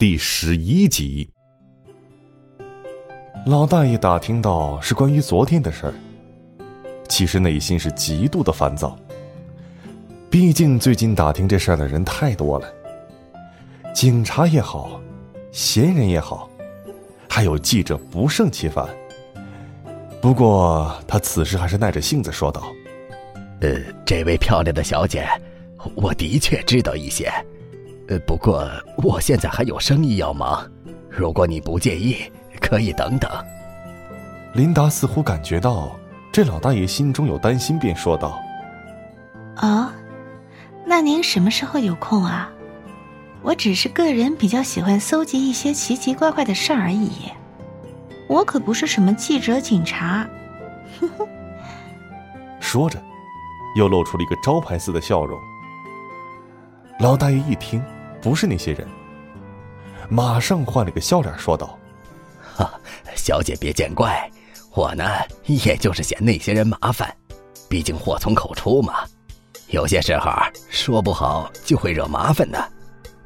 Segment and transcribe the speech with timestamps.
[0.00, 1.28] 第十一集。
[3.44, 5.94] 老大爷打听到是关于昨天的事儿，
[7.06, 8.98] 其实内心是极度的烦躁。
[10.30, 12.66] 毕竟最近打听这事儿的人太多了，
[13.92, 14.98] 警察也好，
[15.52, 16.48] 闲人也好，
[17.28, 18.88] 还有记者不胜其烦。
[20.18, 22.62] 不过他此时还是耐着性子说道
[23.60, 25.28] ：“呃，这位漂亮的小姐，
[25.94, 27.30] 我的确知道一些。
[28.10, 30.68] 呃，不过我现在还有生意要忙，
[31.08, 32.16] 如果你不介意，
[32.60, 33.30] 可以等等。”
[34.52, 35.96] 琳达似乎感觉到
[36.32, 38.38] 这老大爷心中有担心，便说道
[39.56, 39.94] ：“啊。”
[40.84, 42.50] 那您什么时候有空啊？
[43.42, 47.10] 我只是个人比较喜欢搜集一些奇奇怪怪的事儿而已。
[48.28, 50.28] 我可不是什么记者、警察。
[50.98, 51.28] 哼哼。
[52.58, 53.00] 说着，
[53.76, 55.38] 又露出了一个招牌似的笑容。
[56.98, 57.80] 老大爷一听，
[58.20, 58.86] 不是那些人，
[60.08, 61.78] 马上换了个笑脸说道
[62.56, 62.78] ：“哈，
[63.16, 64.30] 小姐别见怪，
[64.74, 65.04] 我呢，
[65.46, 67.14] 也就是嫌那些人麻烦，
[67.68, 68.94] 毕竟祸从口出嘛。”
[69.70, 70.32] 有些时候
[70.68, 72.72] 说不好就会惹麻烦的，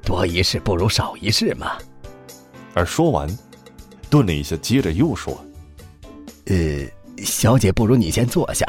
[0.05, 1.73] 多一事不如少一事嘛。
[2.75, 3.27] 而说完，
[4.11, 5.42] 顿了一下，接着又说
[6.47, 8.67] ：“呃，小姐，不如你先坐下，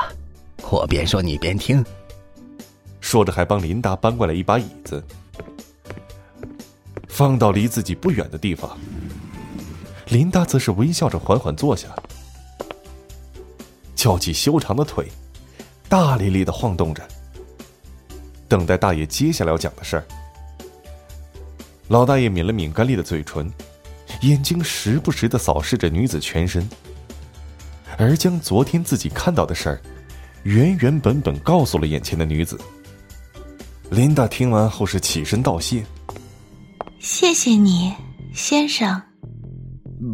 [0.72, 1.84] 我边说你边听。”
[3.02, 5.04] 说着，还帮琳达搬过来一把椅子，
[7.16, 8.78] 放到离自己不远的地方。
[10.10, 11.88] 琳达则是微笑着缓缓坐下，
[13.96, 15.08] 翘起修长的腿，
[15.88, 17.02] 大咧咧的晃动着。
[18.50, 20.04] 等待大爷接下来要讲的事儿。
[21.88, 23.50] 老大爷抿了抿干裂的嘴唇，
[24.20, 26.70] 眼睛时不时的扫视着女子全身，
[27.98, 29.82] 而将昨天自己看到的事儿，
[30.44, 32.60] 原原本本告诉了眼前的女子。
[33.90, 35.82] 琳达听完后是起身道谢
[37.06, 37.94] ：“谢谢你，
[38.34, 39.00] 先生。”“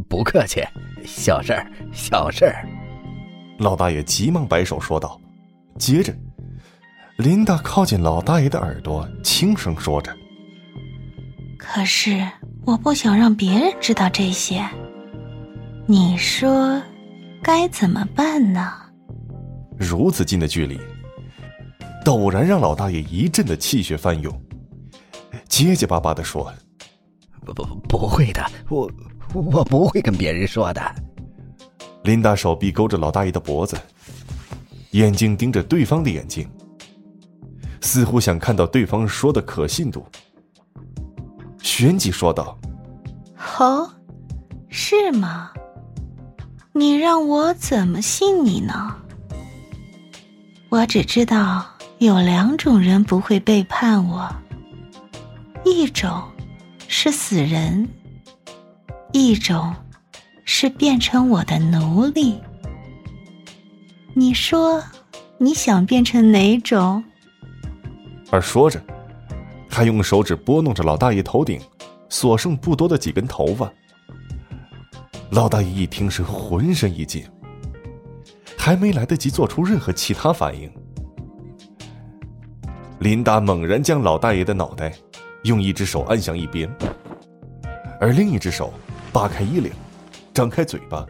[0.10, 0.62] 不客气，
[1.06, 2.68] 小事儿，小事儿。”
[3.60, 5.18] 老大爷急忙摆手说道，
[5.80, 6.14] 接着。
[7.16, 10.14] 琳达靠近老大爷的耳朵，轻声说着
[11.58, 12.28] ：“可是
[12.66, 14.62] 我不想让别人知道这些。
[15.88, 16.82] 你说，
[17.42, 18.70] 该怎么办呢？”
[19.80, 20.78] 如此近的距离，
[22.04, 24.38] 陡然让老大爷一阵的气血翻涌，
[25.48, 26.54] 结结巴巴的说
[27.54, 28.90] ：“不不不会的，我
[29.34, 30.82] 我不会跟别人说的。”
[32.04, 33.78] 琳达手臂勾着老大爷的脖子，
[34.92, 36.50] 眼睛盯着对方的眼睛。
[37.82, 40.06] 似乎想看到对方说的可信度，
[41.62, 42.58] 旋即说道
[43.60, 43.90] ：“哦，
[44.70, 45.52] 是吗？
[46.74, 48.96] 你让我怎么信你呢？
[50.70, 51.66] 我只知道
[51.98, 54.30] 有两种人不会背叛我，
[55.66, 56.22] 一种
[56.94, 57.88] 是死人，
[59.14, 59.74] 一种
[60.44, 62.38] 是变成我的奴隶。
[64.14, 64.84] 你说，
[65.38, 67.02] 你想变成哪种？”
[68.30, 68.84] 而说着，
[69.70, 71.62] 还用手指拨弄着老大爷头顶
[72.10, 73.72] 所剩不多的几根头发。
[75.30, 77.24] 老大爷一听是浑身一紧，
[78.58, 80.70] 还没来得及做出任何其他反应，
[83.00, 84.94] 琳达猛然将老大爷的脑袋
[85.44, 86.70] 用一只手按向一边，
[88.00, 88.72] 而另一只手
[89.12, 89.72] 扒开衣领，
[90.34, 91.04] 张开嘴巴，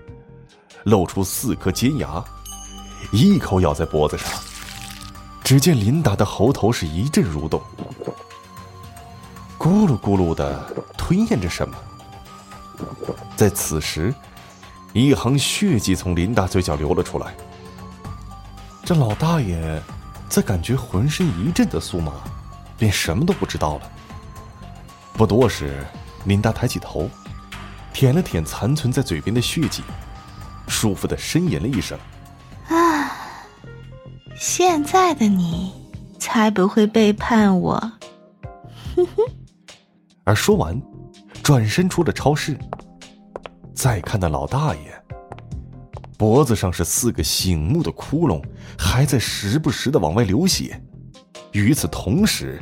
[0.83, 2.23] 露出四颗尖牙，
[3.11, 4.27] 一口咬在脖子上。
[5.43, 7.61] 只见琳达的喉头是一阵蠕动，
[9.59, 10.65] 咕噜咕噜的
[10.97, 11.75] 吞咽着什么。
[13.35, 14.13] 在此时，
[14.93, 17.35] 一行血迹从琳达嘴角流了出来。
[18.85, 19.81] 这老大爷
[20.29, 22.13] 在感觉浑身一阵的酥麻，
[22.77, 23.91] 便什么都不知道了。
[25.21, 25.85] 不多时，
[26.25, 27.07] 琳达抬起头，
[27.93, 29.83] 舔了舔残存在嘴边的血迹，
[30.67, 31.95] 舒服的呻吟了一声。
[32.67, 33.11] 啊
[34.35, 35.71] 现在的你
[36.17, 37.75] 才不会背叛我，
[38.95, 39.23] 哼哼。
[40.23, 40.81] 而说完，
[41.43, 42.57] 转身出了超市。
[43.75, 45.03] 再看那老大爷，
[46.17, 48.43] 脖子上是四个醒目的窟窿，
[48.75, 50.81] 还在时不时的往外流血。
[51.51, 52.59] 与此同时，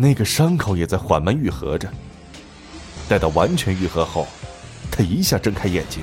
[0.00, 1.86] 那个伤口也在缓慢愈合着。
[3.06, 4.26] 待到完全愈合后，
[4.90, 6.02] 他一下睁开眼睛，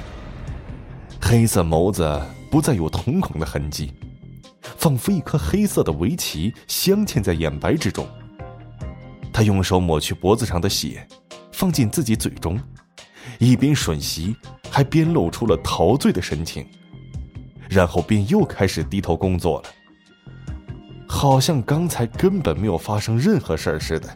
[1.19, 2.21] 黑色眸子
[2.51, 3.91] 不再有瞳孔的痕迹。
[4.61, 8.07] 仿佛一颗黑色的围棋镶嵌在眼白之中。
[9.33, 11.07] 他用手抹去脖子上的血，
[11.51, 12.61] 放进自己嘴中，
[13.39, 14.35] 一边吮吸，
[14.69, 16.67] 还边露出了陶醉的神情，
[17.67, 19.69] 然后便又开始低头工作了，
[21.07, 24.09] 好像刚才根本没有发生任何事儿似的。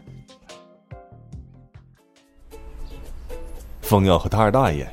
[3.80, 4.86] 冯耀和他二大爷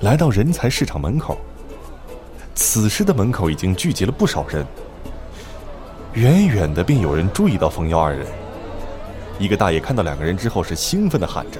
[0.00, 1.36] 来到人才市场门口。
[2.54, 4.64] 此时的门口已经聚集了不少人，
[6.12, 8.26] 远远的便有人注意到冯耀二人。
[9.38, 11.58] 一个大爷看到两个人之后，是兴奋的喊着：“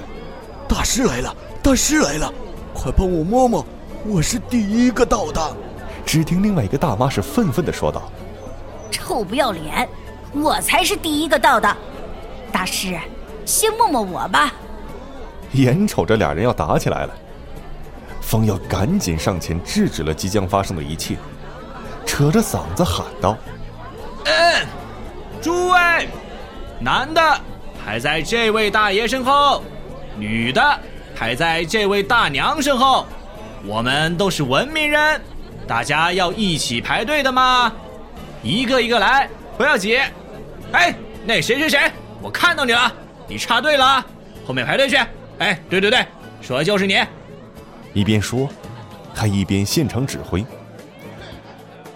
[0.69, 1.35] 大师来了！
[1.61, 2.31] 大师来了！
[2.73, 3.65] 快帮我摸摸，
[4.05, 5.55] 我是第一个到的。”
[6.05, 8.11] 只听另外一个大妈是愤愤的说道
[8.93, 9.89] ：“臭不要脸，
[10.31, 11.75] 我才是第一个到的！
[12.51, 12.97] 大师，
[13.43, 14.53] 先摸摸我吧。”
[15.53, 17.13] 眼瞅着俩人要打起来了，
[18.21, 21.15] 方耀赶紧上前制止了即将发生的一切，
[22.05, 23.35] 扯着嗓子喊道
[24.25, 24.65] ：“嗯，
[25.41, 26.07] 诸位，
[26.79, 27.21] 男的
[27.83, 29.63] 排在这位大爷身后，
[30.17, 30.79] 女的
[31.15, 33.05] 排在这位大娘身后，
[33.65, 35.21] 我们都是文明人。”
[35.65, 37.71] 大家要一起排队的吗？
[38.43, 39.97] 一个一个来，不要急。
[40.73, 40.93] 哎，
[41.25, 41.89] 那谁谁谁，
[42.21, 42.93] 我看到你了，
[43.27, 44.05] 你插队了，
[44.45, 44.97] 后面排队去。
[45.39, 46.05] 哎，对对对，
[46.41, 47.01] 说的就是你。
[47.93, 48.49] 一边说，
[49.13, 50.45] 还一边现场指挥。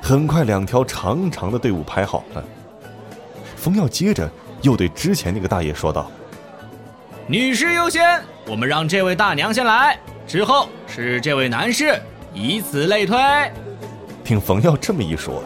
[0.01, 2.43] 很快，两条长长的队伍排好了。
[3.57, 4.29] 冯耀接着
[4.61, 6.09] 又对之前那个大爷说道
[7.27, 11.99] ：“女士优先，我们让这位大娘先来，之后是这位男士。”
[12.33, 13.17] 以此类推。
[14.23, 15.43] 听冯耀这么一说，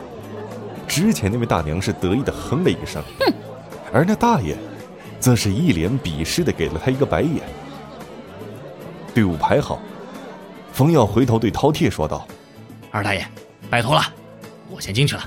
[0.91, 3.33] 之前那位大娘是得意的哼了一声，哼，
[3.93, 4.57] 而那大爷，
[5.21, 7.41] 则是一脸鄙视的给了他一个白眼。
[9.13, 9.79] 队伍排好，
[10.73, 12.27] 冯耀回头对饕餮说道
[12.91, 13.25] ：“二大爷，
[13.69, 14.01] 拜托了，
[14.69, 15.23] 我先进去了，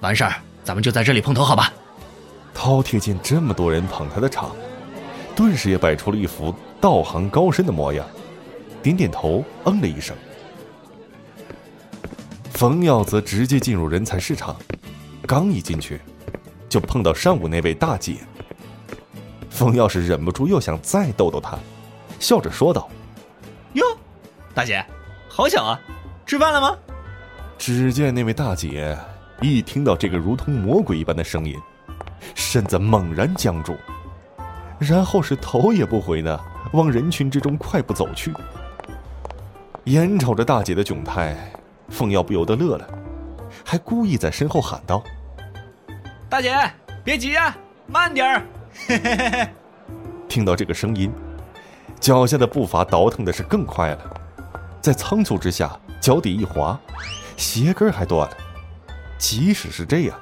[0.00, 1.72] 完事儿咱们就在这里碰头，好吧？”
[2.54, 4.54] 饕餮见这么多人捧他的场，
[5.34, 8.06] 顿时也摆出了一副道行高深的模样，
[8.82, 10.14] 点点头，嗯了一声。
[12.52, 14.54] 冯耀则直接进入人才市场，
[15.30, 16.00] 刚一进去，
[16.68, 18.16] 就碰到上午那位大姐。
[19.48, 21.56] 冯耀是忍不住又想再逗逗她，
[22.18, 22.90] 笑着说道
[23.74, 23.84] ：“哟，
[24.52, 24.84] 大姐，
[25.28, 25.80] 好巧啊，
[26.26, 26.76] 吃饭了吗？”
[27.56, 28.98] 只见那位大姐
[29.40, 31.56] 一听到这个如同魔鬼一般的声音，
[32.34, 33.76] 身子猛然僵住，
[34.80, 36.40] 然后是头也不回的
[36.74, 38.34] 往人群之中快步走去。
[39.84, 41.36] 眼瞅着大姐的窘态。
[41.88, 42.88] 凤耀不由得乐了，
[43.64, 45.02] 还故意在身后喊道
[46.30, 46.56] ：“大姐，
[47.02, 47.56] 别急呀，
[47.88, 49.50] 慢点儿。”
[50.28, 51.12] 听到这个声音，
[51.98, 54.20] 脚下的步伐倒腾的是更快了，
[54.80, 56.78] 在仓促之下，脚底一滑，
[57.36, 58.36] 鞋跟还断了。
[59.18, 60.16] 即使是这样，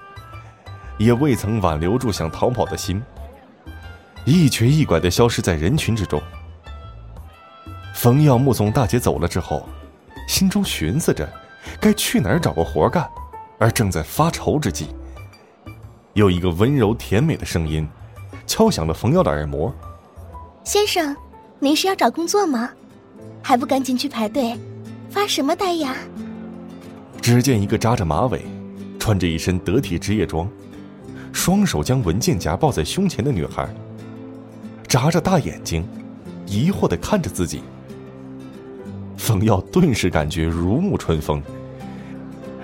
[0.96, 3.02] 也未曾挽留住想逃跑的心，
[4.24, 6.22] 一瘸一拐的消失在人群之中。
[7.94, 9.68] 冯耀目送大姐走了之后，
[10.26, 11.28] 心中寻思着。
[11.78, 13.06] 该去哪儿找个活干？
[13.58, 14.88] 而正在发愁之际，
[16.18, 17.88] 有一个温柔甜美的声音
[18.44, 19.72] 敲响了冯耀的耳膜
[20.66, 21.14] ：“先生，
[21.60, 22.70] 您是要找工作吗？
[23.40, 24.58] 还不赶紧去排队？
[25.08, 25.94] 发什么呆呀？”
[27.22, 28.44] 只见一个扎着马尾、
[28.98, 30.50] 穿着一身得体职业装、
[31.32, 33.72] 双手将文件夹抱在胸前的女孩，
[34.88, 35.86] 眨着大眼睛，
[36.46, 37.62] 疑惑的看着自己。
[39.16, 41.40] 冯耀顿时感觉如沐春风。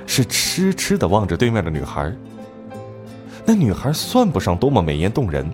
[0.06, 2.12] 是痴痴的望着对面的女孩。
[3.46, 5.48] 那女孩算不上多么美艳动人，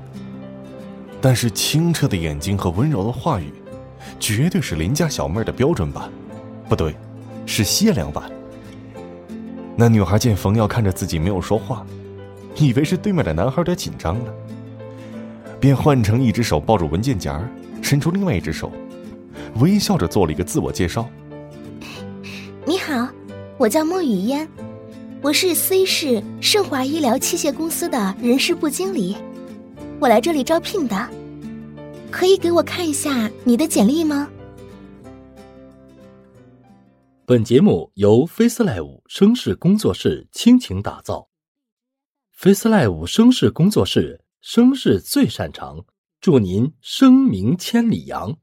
[1.21, 3.53] 但是清澈的眼睛和温柔的话语，
[4.19, 6.09] 绝对是邻家小妹的标准版，
[6.69, 6.95] 不对，
[7.47, 8.31] 是限量版。
[9.77, 11.85] 那女孩见冯耀看着自己没有说话，
[12.57, 14.35] 以为是对面的男孩有点紧张了，
[15.59, 17.43] 便换成一只手抱住文件夹，
[17.83, 18.71] 伸出另外一只手，
[19.59, 21.09] 微笑着做了一个自我介绍
[22.65, 23.09] ：“你好。”
[23.59, 24.49] 我叫莫雨嫣，
[25.23, 29.15] 我是 C 市盛华医疗器械公司的人事部经理，
[30.01, 31.11] 我来这里招聘的，
[32.11, 34.31] 可以给我看一下你的简历吗？
[37.27, 41.29] 本节目由 FaceLive 声势工作室倾情打造
[42.39, 45.85] ，FaceLive 声势工作室声势最擅长，
[46.23, 48.39] 祝您声名千里扬。